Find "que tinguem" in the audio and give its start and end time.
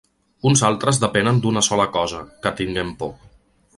2.47-2.91